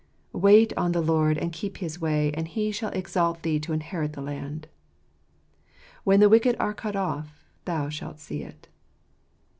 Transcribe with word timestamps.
"Wait 0.47 0.73
on 0.75 0.93
the 0.93 0.99
Lord, 0.99 1.37
and 1.37 1.53
keep 1.53 1.77
his 1.77 2.01
way, 2.01 2.31
and 2.33 2.47
He 2.47 2.71
shall 2.71 2.89
exalt 2.89 3.43
thee 3.43 3.59
to 3.59 3.71
inherit 3.71 4.13
the 4.13 4.21
land: 4.21 4.67
when 6.03 6.19
the 6.21 6.27
wicked 6.27 6.55
are 6.59 6.73
cut 6.73 6.95
off 6.95 7.45
thou 7.65 7.87
shalt 7.87 8.17
see 8.19 8.41
it." 8.41 8.67